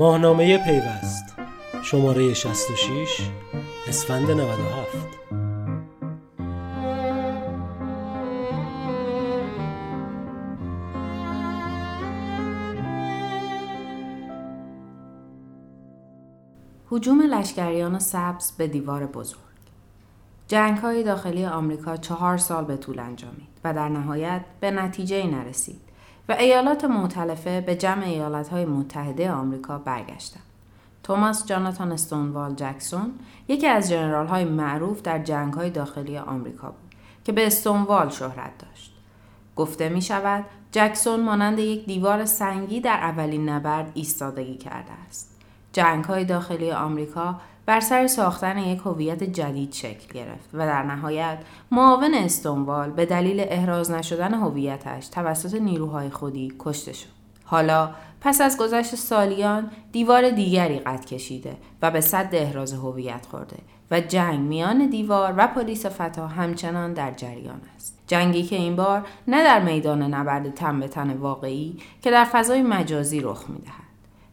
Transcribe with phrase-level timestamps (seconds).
[0.00, 1.24] ماهنامه پیوست.
[1.82, 3.30] شماره 66
[3.88, 4.96] اسفند 97
[16.92, 19.38] هجوم لشکریان سبز به دیوار بزرگ.
[20.48, 25.89] جنگ های داخلی آمریکا چهار سال به طول انجامید و در نهایت به نتیجه نرسید.
[26.30, 30.42] و ایالات معتلفه به جمع ایالات های متحده آمریکا برگشتند.
[31.02, 33.12] توماس جاناتان استونوال جکسون
[33.48, 38.58] یکی از جنرال های معروف در جنگ های داخلی آمریکا بود که به استونوال شهرت
[38.58, 38.92] داشت.
[39.56, 45.40] گفته می شود جکسون مانند یک دیوار سنگی در اولین نبرد ایستادگی کرده است.
[45.72, 51.38] جنگ های داخلی آمریکا بر سر ساختن یک هویت جدید شکل گرفت و در نهایت
[51.70, 57.08] معاون استونوال به دلیل احراز نشدن هویتش توسط نیروهای خودی کشته شد.
[57.44, 63.56] حالا پس از گذشت سالیان دیوار دیگری قد کشیده و به صد احراز هویت خورده
[63.90, 67.98] و جنگ میان دیوار و پلیس فتا همچنان در جریان است.
[68.06, 72.62] جنگی که این بار نه در میدان نبرد تن به تن واقعی که در فضای
[72.62, 73.89] مجازی رخ می‌دهد.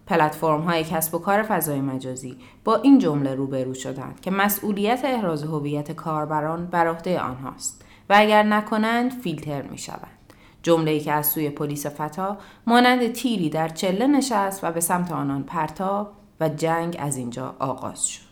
[0.07, 5.43] پلتفرم های کسب و کار فضای مجازی با این جمله روبرو شدند که مسئولیت احراز
[5.43, 10.33] هویت کاربران بر عهده آنهاست و اگر نکنند فیلتر می شوند.
[10.63, 15.43] جمله که از سوی پلیس فتا مانند تیری در چله نشست و به سمت آنان
[15.43, 18.26] پرتاب و جنگ از اینجا آغاز شد.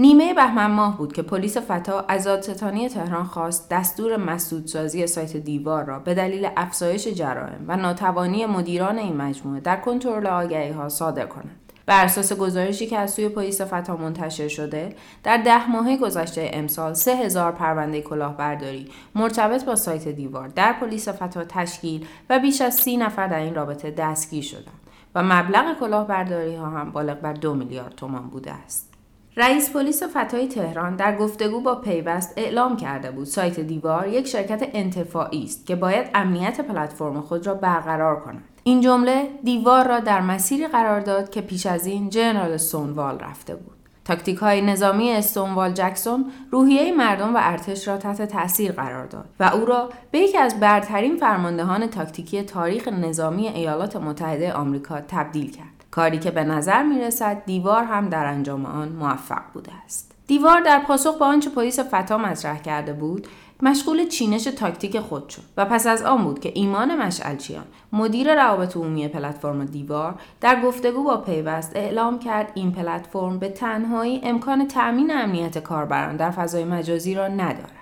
[0.00, 5.84] نیمه بهمن ماه بود که پلیس فتا از دادستانی تهران خواست دستور مسدودسازی سایت دیوار
[5.84, 11.26] را به دلیل افزایش جرائم و ناتوانی مدیران این مجموعه در کنترل آگهی ها صادر
[11.26, 11.72] کنند.
[11.86, 16.94] بر اساس گزارشی که از سوی پلیس فتا منتشر شده در ده ماه گذشته امسال
[16.94, 22.74] سه هزار پرونده کلاهبرداری مرتبط با سایت دیوار در پلیس فتا تشکیل و بیش از
[22.74, 24.80] سی نفر در این رابطه دستگیر شدند
[25.14, 28.89] و مبلغ کلاهبرداری ها هم بالغ بر دو میلیارد تومان بوده است.
[29.36, 33.26] رئیس پلیس فتای تهران در گفتگو با پیوست اعلام کرده بود.
[33.26, 38.42] سایت دیوار یک شرکت انتفاعی است که باید امنیت پلتفرم خود را برقرار کند.
[38.64, 43.56] این جمله دیوار را در مسیری قرار داد که پیش از این جنرال سونوال رفته
[43.56, 43.76] بود.
[44.04, 49.44] تاکتیک های نظامی استونوال جکسون روحیه مردم و ارتش را تحت تاثیر قرار داد و
[49.44, 55.79] او را به یکی از برترین فرماندهان تاکتیکی تاریخ نظامی ایالات متحده آمریکا تبدیل کرد.
[55.90, 60.12] کاری که به نظر می رسد دیوار هم در انجام آن موفق بوده است.
[60.26, 63.28] دیوار در پاسخ به آنچه پلیس فتا مطرح کرده بود
[63.62, 68.76] مشغول چینش تاکتیک خود شد و پس از آن بود که ایمان مشعلچیان مدیر روابط
[68.76, 75.10] عمومی پلتفرم دیوار در گفتگو با پیوست اعلام کرد این پلتفرم به تنهایی امکان تأمین
[75.10, 77.79] امنیت کاربران در فضای مجازی را ندارد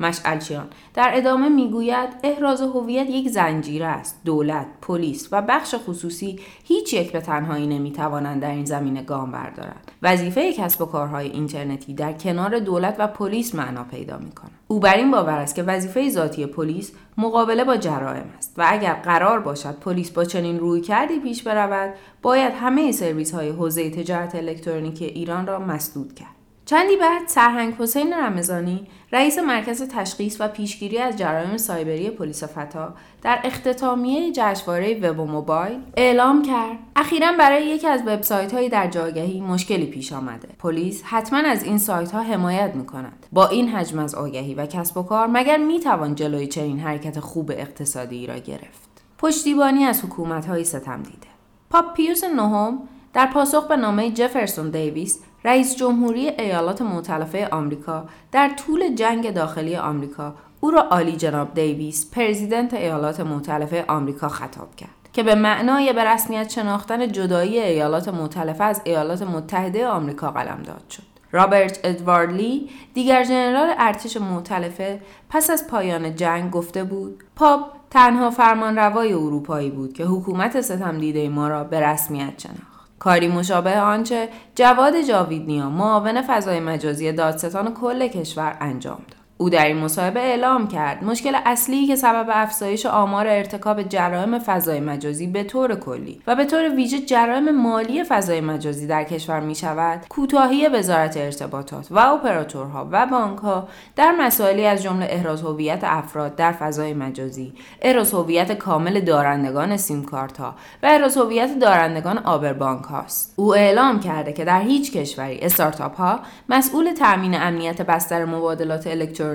[0.00, 4.20] مشعلچیان در ادامه می‌گوید احراز هویت یک زنجیره است.
[4.24, 9.90] دولت پلیس و بخش خصوصی هیچ یک به تنهایی نمی‌توانند در این زمینه گام بردارند.
[10.02, 14.50] وظیفه کسب و کارهای اینترنتی در کنار دولت و پلیس معنا پیدا می‌کند.
[14.68, 18.94] او بر این باور است که وظیفه ذاتی پلیس مقابله با جرائم است و اگر
[18.94, 24.34] قرار باشد پلیس با چنین روی کردی پیش برود باید همه سرویس های حوزه تجارت
[24.34, 26.35] الکترونیکی ایران را مسدود کرد.
[26.66, 32.94] چندی بعد سرهنگ حسین رمضانی رئیس مرکز تشخیص و پیشگیری از جرایم سایبری پلیس فتا
[33.22, 36.78] در اختتامیه جشنواره وب و موبایل اعلام کرد.
[36.96, 40.48] اخیرا برای یکی از وبسایت هایی در جاگهی مشکلی پیش آمده.
[40.58, 44.66] پلیس حتما از این سایت ها حمایت می کند با این حجم از آگهی و
[44.66, 50.04] کسب و کار مگر می توان جلوی چنین حرکت خوب اقتصادی را گرفت؟ پشتیبانی از
[50.04, 51.26] حکومت های ستم دیده.
[51.70, 52.78] پاپ پیوس نهم
[53.16, 59.76] در پاسخ به نامه جفرسون دیویس رئیس جمهوری ایالات متحده آمریکا در طول جنگ داخلی
[59.76, 65.92] آمریکا او را عالی جناب دیویس پرزیدنت ایالات متحده آمریکا خطاب کرد که به معنای
[65.92, 71.02] به رسمیت شناختن جدایی ایالات متحده از ایالات متحده آمریکا قلمداد شد.
[71.32, 75.00] رابرت ادوارد لی دیگر ژنرال ارتش مؤتلفه
[75.30, 77.60] پس از پایان جنگ گفته بود پاپ
[77.90, 82.75] تنها فرمانروای اروپایی بود که حکومت ستم دیده ما را به رسمیت شناخت.
[82.98, 89.25] کاری مشابه آنچه جواد جاویدنیا معاون فضای مجازی دادستان کل کشور انجام داد.
[89.38, 91.04] او در این مصاحبه اعلام کرد.
[91.04, 96.44] مشکل اصلی که سبب افزایش آمار ارتکاب جرائم فضای مجازی به طور کلی و به
[96.44, 102.88] طور ویژه جرائم مالی فضای مجازی در کشور می شود کوتاهی وزارت ارتباطات و اپراتورها
[102.92, 107.52] و بانکها در مسائلی از جمله احراز هویت افراد در فضای مجازی
[107.82, 110.02] احراز هویت کامل دارندگان سیم
[110.38, 113.34] ها و احراز هویت دارندگان آبر بانک هاست.
[113.36, 119.25] او اعلام کرده که در هیچ کشوری استارتاپ ها مسئول تامین امنیت بستر مبادلات الکترونیکی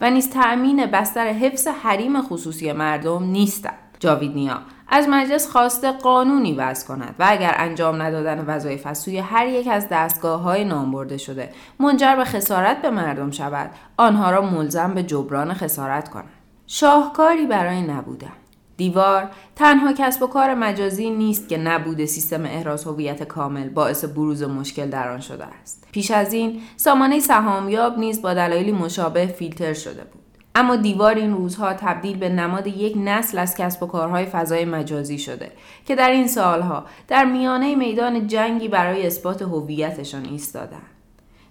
[0.00, 3.78] و نیز تأمین بستر حفظ حریم خصوصی مردم نیستند.
[4.00, 4.58] جاوید نیا
[4.88, 9.68] از مجلس خواسته قانونی وضع کند و اگر انجام ندادن وظایف از سوی هر یک
[9.68, 15.02] از دستگاه های نام شده منجر به خسارت به مردم شود آنها را ملزم به
[15.02, 16.28] جبران خسارت کند
[16.66, 18.32] شاهکاری برای نبودن
[18.78, 24.42] دیوار تنها کسب و کار مجازی نیست که نبود سیستم احراز هویت کامل باعث بروز
[24.42, 25.88] مشکل در آن شده است.
[25.92, 30.22] پیش از این سامانه سهامیاب نیز با دلایلی مشابه فیلتر شده بود.
[30.54, 35.18] اما دیوار این روزها تبدیل به نماد یک نسل از کسب و کارهای فضای مجازی
[35.18, 35.52] شده
[35.86, 40.82] که در این سالها در میانه میدان جنگی برای اثبات هویتشان ایستادند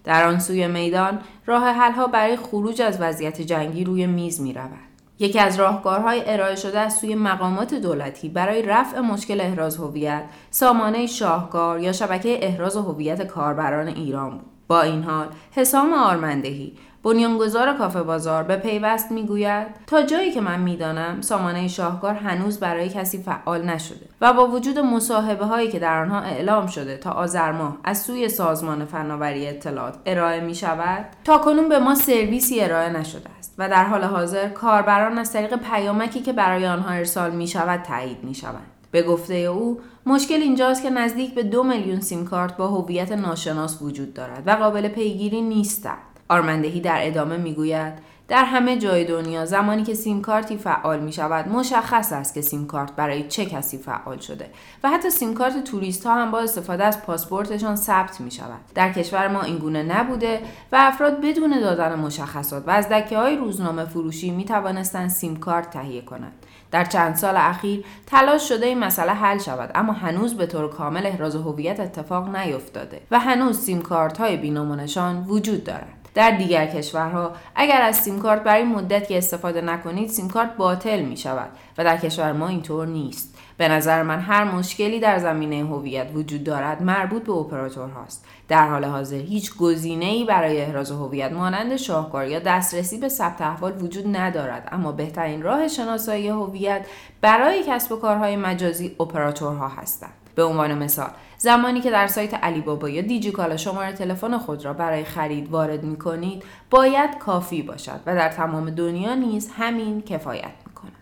[0.04, 4.87] در آن سوی میدان راه حلها برای خروج از وضعیت جنگی روی میز می رود.
[5.20, 11.06] یکی از راهکارهای ارائه شده از سوی مقامات دولتی برای رفع مشکل احراز هویت سامانه
[11.06, 14.46] شاهکار یا شبکه احراز هویت کاربران ایران بود.
[14.68, 16.72] با این حال حسام آرمندهی
[17.08, 22.88] بنیانگذار کافه بازار به پیوست می‌گوید تا جایی که من می‌دانم سامانه شاهکار هنوز برای
[22.88, 27.52] کسی فعال نشده و با وجود مصاحبه هایی که در آنها اعلام شده تا آذر
[27.52, 32.88] ماه از سوی سازمان فناوری اطلاعات ارائه می شود تا کنون به ما سرویسی ارائه
[32.88, 37.46] نشده است و در حال حاضر کاربران از طریق پیامکی که برای آنها ارسال می
[37.46, 42.24] شود تایید می شوند به گفته او مشکل اینجاست که نزدیک به دو میلیون سیم
[42.24, 45.98] کارت با هویت ناشناس وجود دارد و قابل پیگیری نیستند.
[46.28, 48.08] آرمندهی در ادامه می‌گوید.
[48.28, 52.66] در همه جای دنیا زمانی که سیم کارتی فعال می شود مشخص است که سیم
[52.66, 54.50] کارت برای چه کسی فعال شده
[54.84, 58.92] و حتی سیم کارت توریست ها هم با استفاده از پاسپورتشان ثبت می شود در
[58.92, 60.40] کشور ما این گونه نبوده
[60.72, 65.70] و افراد بدون دادن مشخصات و از دکه های روزنامه فروشی می توانستند سیم کارت
[65.70, 66.46] تهیه کنند.
[66.70, 71.06] در چند سال اخیر تلاش شده این مسئله حل شود اما هنوز به طور کامل
[71.06, 75.97] احراز هویت اتفاق نیفتاده و هنوز سیم کارت های بینامونشان وجود دارد.
[76.18, 77.32] در دیگر کشورها.
[77.54, 81.96] اگر از سیم کارت برای مدتی استفاده نکنید سیم کارت باطل می شود و در
[81.96, 83.38] کشور ما اینطور نیست.
[83.56, 88.24] به نظر من هر مشکلی در زمینه هویت وجود دارد مربوط به اپراتور هاست.
[88.48, 93.40] در حال حاضر هیچ گزینه ای برای احراز هویت مانند شاهکار یا دسترسی به ثبت
[93.40, 94.68] احوال وجود ندارد.
[94.72, 96.86] اما بهترین راه شناسایی هویت
[97.20, 100.27] برای کسب و کارهای مجازی اپراتورها هستند.
[100.38, 104.72] به عنوان مثال زمانی که در سایت علی بابا یا دیجیکالا شماره تلفن خود را
[104.72, 110.52] برای خرید وارد می کنید باید کافی باشد و در تمام دنیا نیز همین کفایت
[110.66, 110.92] می کند.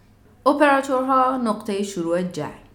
[0.47, 2.67] اپراتورها نقطه شروع جنگ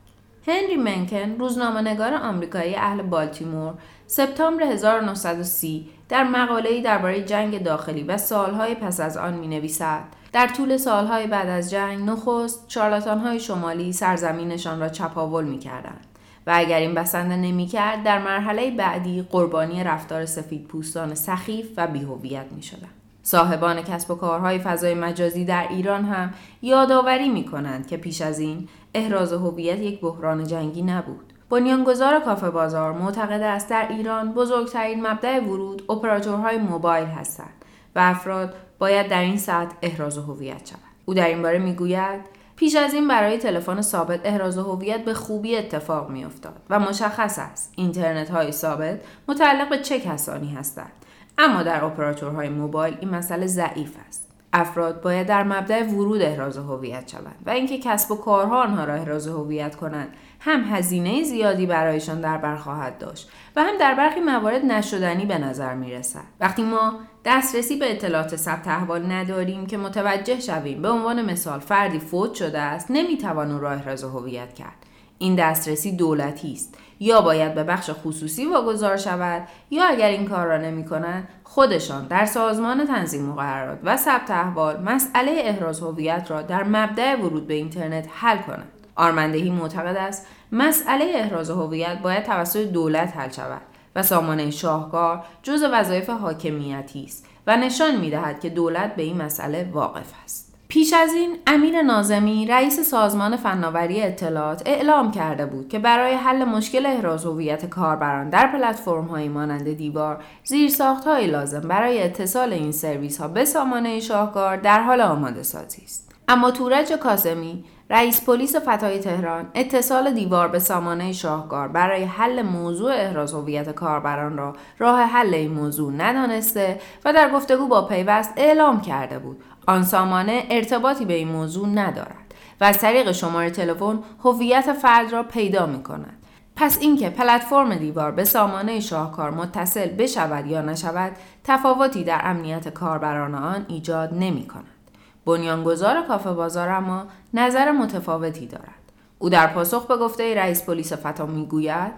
[0.48, 3.74] هنری منکن روزنامه‌نگار آمریکایی اهل بالتیمور
[4.08, 10.04] سپتامبر 1930 در مقاله‌ای درباره جنگ داخلی و سالهای پس از آن می نویسد
[10.34, 16.11] در طول سالهای بعد از جنگ نخست شارلاتانهای شمالی سرزمینشان را چپاول می کردند.
[16.48, 22.46] و اگر این بسنده نمی‌کرد در مرحله بعدی قربانی رفتار سفید پوستان سخیف و بیهویت
[22.56, 22.90] می شدن.
[23.24, 28.40] صاحبان کسب و کارهای فضای مجازی در ایران هم یادآوری می کنند که پیش از
[28.40, 31.34] این احراز هویت یک بحران جنگی نبود.
[31.50, 37.66] بنیانگذار کافه بازار معتقد است در ایران بزرگترین مبدع ورود اپراتورهای موبایل هستند
[37.96, 40.80] و افراد باید در این سطح احراز هویت شود.
[41.06, 45.58] او در این باره می‌گوید پیش از این برای تلفن ثابت احراز هویت به خوبی
[45.58, 50.92] اتفاق میافتاد و مشخص است اینترنت های ثابت متعلق به چه کسانی هستند
[51.38, 57.08] اما در اپراتورهای موبایل این مسئله ضعیف است افراد باید در مبدع ورود احراز هویت
[57.08, 62.22] شوند و اینکه کسب و کارها آنها را احراز هویت کنند هم هزینه زیادی برایشان
[62.22, 66.24] در بر خواهد داشت و هم در برخی موارد نشدنی به نظر می رسد.
[66.40, 70.82] وقتی ما دسترسی به اطلاعات ثبت احوال نداریم که متوجه شویم.
[70.82, 74.86] به عنوان مثال فردی فوت شده است نمی‌توان او را احراز هویت کرد.
[75.18, 76.78] این دسترسی دولتی است.
[77.00, 82.08] یا باید به بخش خصوصی واگذار شود یا اگر این کار را نمی کنند خودشان
[82.08, 87.54] در سازمان تنظیم مقررات و ثبت احوال مسئله احراز هویت را در مبدع ورود به
[87.54, 88.72] اینترنت حل کنند.
[88.96, 93.62] آرمندهی معتقد است مسئله احراز هویت باید توسط دولت حل شود.
[93.96, 99.22] و سامانه شاهکار جز وظایف حاکمیتی است و نشان می دهد که دولت به این
[99.22, 100.52] مسئله واقف است.
[100.68, 106.46] پیش از این امیر نازمی رئیس سازمان فناوری اطلاعات اعلام کرده بود که برای حل
[106.46, 112.72] مشکل احراز هویت کاربران در پلتفرم های مانند دیوار زیرساخت های لازم برای اتصال این
[112.72, 116.12] سرویس ها به سامانه شاهکار در حال آماده سازی است.
[116.28, 122.92] اما تورج کاسمی رئیس پلیس فتای تهران اتصال دیوار به سامانه شاهکار برای حل موضوع
[122.94, 128.82] احراز هویت کاربران را راه حل این موضوع ندانسته و در گفتگو با پیوست اعلام
[128.82, 134.74] کرده بود آن سامانه ارتباطی به این موضوع ندارد و از طریق شماره تلفن هویت
[134.74, 136.18] فرد را پیدا می کند.
[136.56, 141.12] پس اینکه پلتفرم دیوار به سامانه شاهکار متصل بشود یا نشود
[141.44, 144.81] تفاوتی در امنیت کاربران آن ایجاد نمی کند.
[145.26, 148.82] بنیانگذار کافه بازار اما نظر متفاوتی دارد.
[149.20, 151.92] او در پاسخ به گفته رئیس پلیس فتا می‌گوید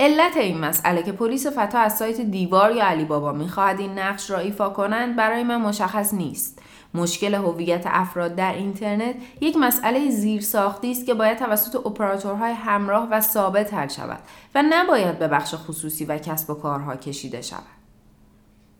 [0.00, 4.30] علت این مسئله که پلیس فتا از سایت دیوار یا علی بابا می‌خواهد این نقش
[4.30, 6.62] را ایفا کنند برای من مشخص نیست
[6.94, 13.08] مشکل هویت افراد در اینترنت یک مسئله زیر ساختی است که باید توسط اپراتورهای همراه
[13.10, 14.20] و ثابت حل شود
[14.54, 17.79] و نباید به بخش خصوصی و کسب و کارها کشیده شود.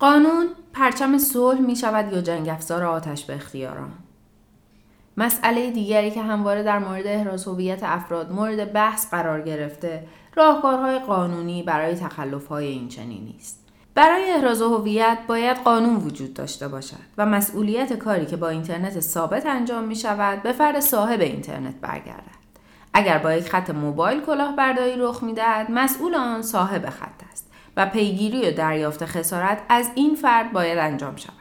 [0.00, 3.92] قانون پرچم صلح می شود یا جنگ افزار آتش به اختیاران.
[5.16, 11.62] مسئله دیگری که همواره در مورد احراز هویت افراد مورد بحث قرار گرفته راهکارهای قانونی
[11.62, 13.66] برای تخلفهای این چنینی است.
[13.94, 19.46] برای احراز هویت باید قانون وجود داشته باشد و مسئولیت کاری که با اینترنت ثابت
[19.46, 22.40] انجام می شود به فرد صاحب اینترنت برگردد.
[22.94, 27.86] اگر با یک خط موبایل کلاهبرداری رخ می دهد مسئول آن صاحب خط است و
[27.86, 31.32] پیگیری و دریافت خسارت از این فرد باید انجام شود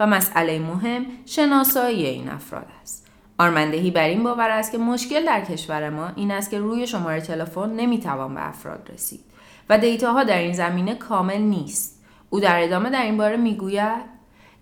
[0.00, 3.06] و مسئله مهم شناسایی این افراد است.
[3.38, 7.20] آرمندهی بر این باور است که مشکل در کشور ما این است که روی شماره
[7.20, 9.24] تلفن نمی‌توان به افراد رسید
[9.68, 12.04] و دیتاها در این زمینه کامل نیست.
[12.30, 14.12] او در ادامه در این باره می‌گوید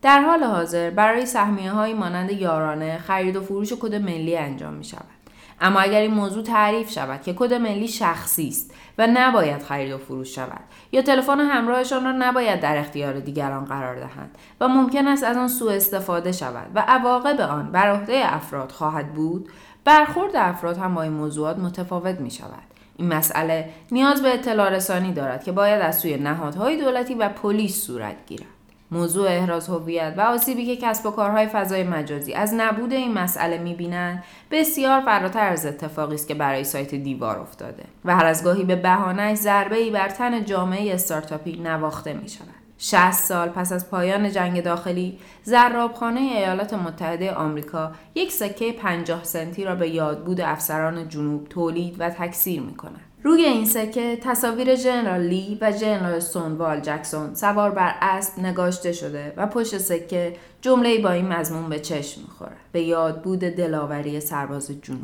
[0.03, 4.85] در حال حاضر برای سهمیه های مانند یارانه خرید و فروش کد ملی انجام می
[4.85, 5.20] شود.
[5.61, 9.99] اما اگر این موضوع تعریف شود که کد ملی شخصی است و نباید خرید و
[9.99, 10.61] فروش شود
[10.93, 15.49] یا تلفن همراهشان را نباید در اختیار دیگران قرار دهند و ممکن است از آن
[15.49, 19.49] سوء استفاده شود و عواقب آن بر عهده افراد خواهد بود
[19.85, 22.63] برخورد افراد هم با این موضوعات متفاوت می شود
[22.97, 27.87] این مسئله نیاز به اطلاع رسانی دارد که باید از سوی نهادهای دولتی و پلیس
[27.87, 28.60] صورت گیرد.
[28.91, 33.59] موضوع احراز هویت و آسیبی که کسب و کارهای فضای مجازی از نبود این مسئله
[33.59, 38.65] می‌بینند بسیار فراتر از اتفاقی است که برای سایت دیوار افتاده و هر از گاهی
[38.65, 42.61] به بهانهش ضربه ای بر تن جامعه استارتاپی نواخته می شود.
[42.83, 49.65] 60 سال پس از پایان جنگ داخلی زرابخانه ایالات متحده آمریکا یک سکه 50 سنتی
[49.65, 53.10] را به یادبود افسران جنوب تولید و تکثیر می کند.
[53.23, 59.33] روی این سکه تصاویر جنرال لی و جنرال سونوال جکسون سوار بر اسب نگاشته شده
[59.37, 65.01] و پشت سکه جمله با این مضمون به چشم می‌خورد به یادبود دلاوری سرباز جنوب.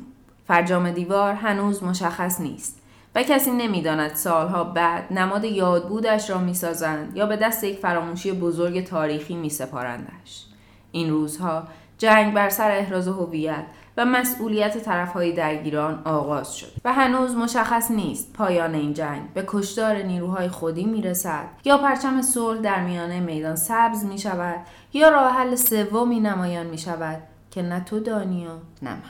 [0.49, 2.81] فرجام دیوار هنوز مشخص نیست
[3.15, 8.87] و کسی نمی‌داند سالها بعد نماد یادبودش را می‌سازند یا به دست یک فراموشی بزرگ
[8.87, 10.45] تاریخی میسپارندش.
[10.93, 11.69] این روزها
[11.99, 13.65] جنگ بر سر احراز هویت
[13.97, 19.97] و مسئولیت طرفهای درگیران آغاز شد و هنوز مشخص نیست پایان این جنگ به کشدار
[19.97, 24.61] نیروهای خودی می‌رسد یا پرچم صلح در میانه میدان سبز می شود
[24.93, 28.51] یا راه حل سومی نمایان می شود که نه تو دانی و
[28.83, 29.01] نه من.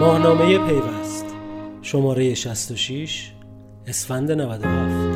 [0.00, 1.24] ماهنامه پیوست.
[1.82, 3.32] شماره 66
[3.88, 5.07] اسفند 97